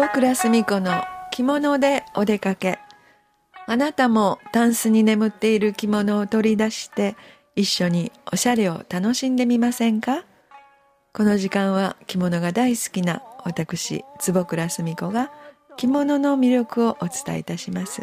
[0.00, 2.78] 坪倉澄子の着物でお出かけ。
[3.66, 7.16] あなたもタンスに眠っている着物を取り出して
[7.54, 10.24] 一緒におしゃれを楽しんでみませんか？
[11.12, 15.30] この時間は着物が大好きな私坪倉澄子が
[15.76, 18.00] 着物の魅力をお伝えいたします、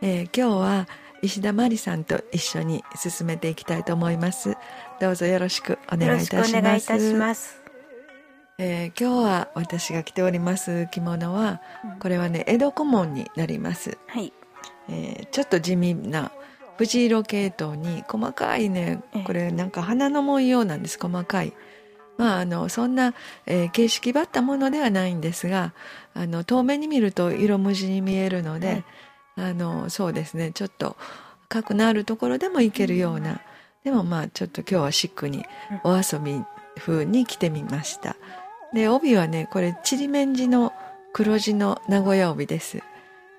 [0.00, 0.88] えー、今日は
[1.20, 4.56] 石田真理さんと一緒に進めていきたいと思います。
[4.98, 7.61] どうぞよろしくお願いいたします。
[8.58, 11.60] えー、今日は私が着ております着物は、
[12.00, 14.32] これはね江戸小紋になります、はい。
[14.88, 16.32] えー、ちょっと地味な
[16.76, 20.98] 藤色系統に細かいねこれなんか花の文様なんです。
[21.00, 21.52] 細かい。
[22.18, 23.14] まああのそんな、
[23.46, 25.72] えー、形式ばったものではないんですが
[26.14, 28.84] あの遠目に見ると色無地に見えるので、
[29.36, 30.52] はい、あのそうですね。
[30.52, 30.96] ちょっと
[31.48, 33.40] 角のあるところでもいけるような、
[33.84, 35.44] でもまあちょっと今日はシックに
[35.84, 36.42] お遊び
[36.78, 38.16] 風に着てみました。
[38.72, 40.72] で帯はねこれちりめん地の
[41.12, 42.82] 黒地の名古屋帯です。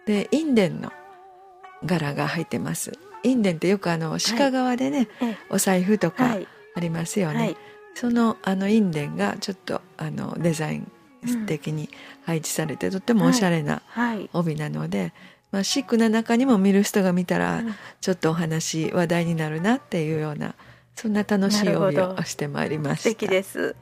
[0.06, 0.92] で印伝の
[1.86, 2.92] 柄が入ってます。
[3.24, 6.38] 印伝ってよくあの鹿革でね、はい、お財布とか
[6.76, 7.58] ありますよね、はい、
[7.96, 10.92] そのあの印伝がちょっとあのデザイン
[11.48, 11.90] 的に
[12.26, 13.82] 配置されて、とってもおしゃれな
[14.34, 15.14] 帯なので、
[15.52, 17.64] まあ、シックな中にも見る人が見たら、
[18.02, 20.56] ちょっとお話話題になるなっていうような
[20.96, 23.04] そんな楽しい帯をしてまいりました。
[23.04, 23.76] 素敵です。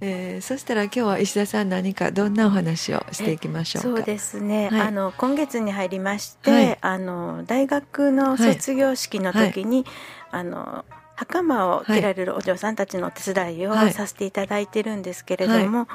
[0.00, 9.86] えー、そしたら今日は石田さん何かどんなお話をしていきましょうそうですね、はい、あの今月に入りまして、はい、あの大学の卒業式の時に、はい、
[10.30, 10.84] あの
[11.16, 15.88] 袴を着られるお嬢さんたちの手伝いをさせていただいてるんですけれども、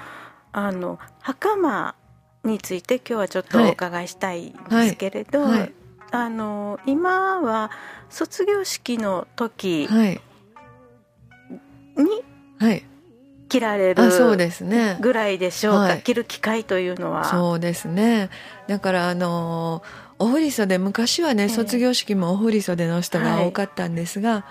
[0.51, 1.95] あの袴
[2.43, 5.45] について今日はちょっとお伺いしたいんですけれど、
[6.11, 7.71] あの今は
[8.09, 10.19] 卒業式の時に、
[12.59, 12.83] はい
[13.53, 14.97] 着られるそうですね。
[14.99, 17.25] ぐらいでしょうか、はい、着る機会というのは。
[17.25, 18.31] そうですね。
[18.67, 19.83] だからあの
[20.17, 24.45] お振り袖昔はね、卒業式もお振り袖の人が多かったんですが、は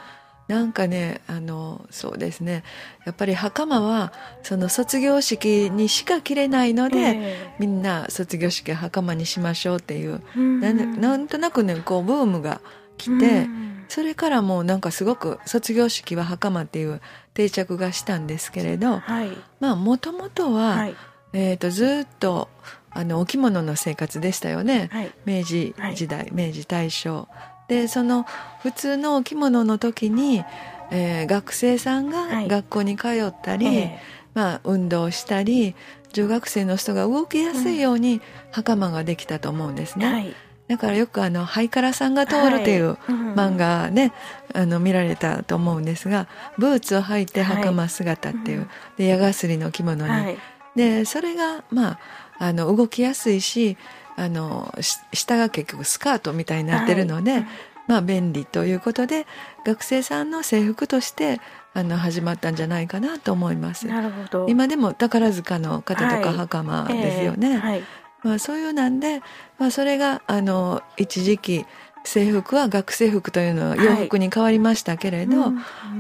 [0.49, 2.63] い、なんかねあのそうですね。
[3.05, 4.13] やっぱり袴は
[4.45, 10.61] その卒業式にしか着れないので、えー、みんな卒業式袴にしましょうっていう、うん、
[11.01, 12.61] なんとなくねこうブームが
[13.03, 13.85] 来て、うん。
[13.89, 17.03] それからもうなんかすごく卒業式は袴っていう
[17.35, 19.29] 定着がしたんですけれど、はい、
[19.61, 20.97] まあもともとは、はい、
[21.35, 22.49] えー、とずっと
[22.89, 27.29] あのお着物の生活でしたよね、はい、明治時代、明治大正。
[27.69, 28.25] でその
[28.63, 30.43] 普通のお着物の時に、
[30.91, 33.99] えー、学生さんが学校に通ったり、えー、
[34.33, 35.75] まあ、運動したり
[36.13, 40.35] 女学生の人が動きやすいように袴ができたと思うんですね。
[40.73, 42.81] だからよくあの「ハイカラさんが通る」ってい。
[42.81, 42.97] う
[43.35, 44.13] 漫画ね、
[44.55, 50.39] あの見られたと思うんですがブーツを履いて袴姿っていう、で矢がすりの着物に、
[50.75, 51.99] でそれがまあ
[52.39, 53.77] あの動きやすいし
[54.17, 54.75] あの
[55.13, 57.45] 下が結局スカートみたいになってるので、
[57.87, 59.27] まあ便利ということで
[59.67, 61.39] 学生さんの制服として
[61.75, 63.87] あの始まったんじゃないかなと思います。
[63.87, 64.47] なるほど。
[64.49, 67.57] 今でも宝塚の方とか袴ですよね。
[67.57, 67.59] はいえ。
[67.59, 67.83] ーはい
[68.23, 69.21] まあ、そういうなんで、
[69.59, 71.67] まあ、それがあの一時期
[72.05, 75.53] 制服は学生服というのは洋服に変わりましたけれど、はい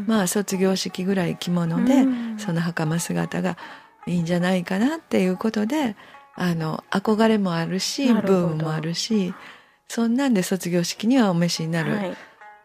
[0.06, 2.05] まあ卒業式ぐらい着物で、
[2.38, 3.56] その袴姿が
[4.06, 5.97] いいんじゃないかなっていうことで
[6.34, 9.33] あの憧れもあるしブームもあるし
[9.89, 12.16] そんなんで卒業式にはお召しになる、はい、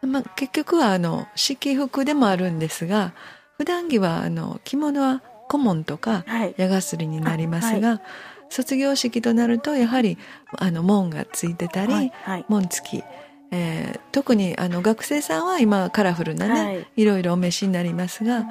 [0.07, 3.13] まあ、結局はあの式服でもあるんですが
[3.57, 6.25] 普段着はあの着物は顧問とか
[6.57, 8.01] 矢がすりになりますが、はい
[8.49, 10.17] 卒業式となるとやはり
[10.57, 13.03] あの門がついてたり、はいはい、門付き、
[13.51, 18.45] えー、特にあの学生さんは今カラフルなね、はい、いろいろお召しになりますが、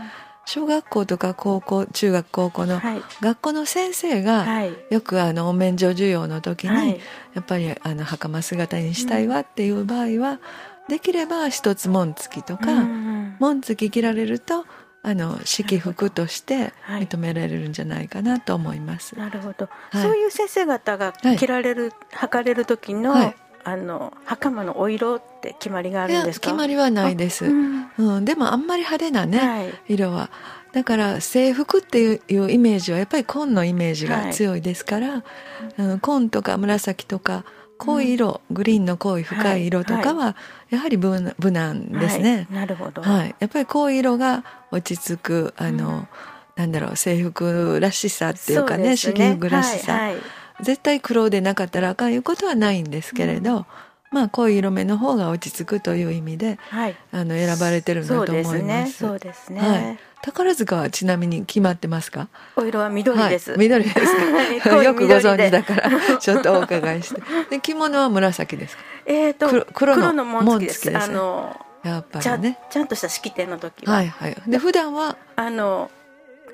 [0.47, 2.81] 小学校とか高校中学高校の
[3.21, 4.47] 学校の先生が
[4.91, 7.01] よくあのお免状授与の時に
[7.35, 10.41] やっぱりあの袴姿にしたいわっていう場合は
[10.89, 12.85] できれば一つ紋付きとか
[13.41, 14.65] 紋付き着られると
[15.09, 19.17] あの式服として認められるんじゃないかなと思います。
[19.17, 26.49] なるほど、はい、そういう先生方が着られる、はかれる時の、はい、あの袴のお色って決まりがあるんですか？
[26.49, 30.29] 決まりはないです、うん、うん、でもあんまり派手なね、色は。
[30.73, 35.23] だから制服っていうイメージはやっぱり紺のイメージが強いですから、
[35.79, 37.45] あの紺とか紫とか
[37.79, 40.37] 濃い色、うん、グリーンの濃い深い色とかは、
[40.71, 46.09] やはり無無難ですね、はい、なるほど、はい、やっぱり濃い色が落ち着くあの、うん、
[46.57, 50.23] なんだろう制服らしさっていうかね式服らしさ、はいはい、
[50.63, 53.67] 絶対黒でなかったらあかんいうことはないんですけれど、
[54.11, 58.93] まあ濃い色目の方が落ち着くという意味で、はい、あの選ばれてるんだと思います。
[58.99, 59.61] そうですね。
[59.61, 59.69] すね。
[59.69, 62.29] はい、宝塚はちなみに決まってますか？
[62.57, 63.51] お色は緑です。
[63.51, 63.97] はい、緑です
[64.63, 64.83] か？
[64.83, 67.21] よくご存知だからちょっとお伺いして。
[67.51, 68.83] で着物は紫ですか？
[69.07, 70.97] えっ、ー、と黒黒の紋付きです。
[70.97, 73.95] あのやっぱりねちゃんとした式典の時は。
[73.95, 74.37] はいはい。
[74.47, 75.17] で普段は？
[75.37, 75.91] あの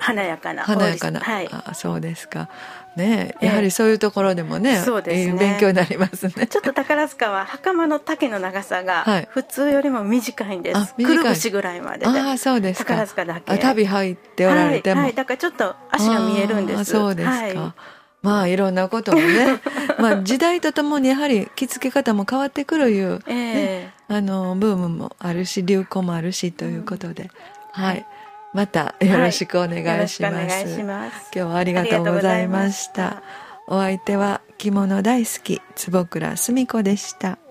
[0.03, 0.63] 華やかな。
[0.63, 2.49] 華やかな、はい、あそうですか。
[2.97, 5.39] ねやはりそういうところでもね,、そうですね。
[5.39, 6.47] 勉強になりますね。
[6.47, 11.99] ちょっと宝塚は袴の丈の長さが普通よりも短いんです、くるぶしぐらいまで。
[11.99, 13.57] であそうです宝塚だけ。
[13.57, 16.85] 旅入っておられても、はい、はい、だからちょっと足が見えるんです。
[16.85, 17.73] そうですか、はい。
[18.21, 19.59] まあいろんなこともね。
[19.99, 27.29] まあ時代とともにやはり着付け方も変わってくるいう、ね、えー、あのブームもあるし流行もあるしということで、
[27.77, 28.05] うん、はい、
[28.53, 30.35] またよろしくお願いします。
[30.35, 33.23] はい、ます今日はありがとうございました。
[33.67, 37.42] お相手は着物大好き坪倉澄子でした。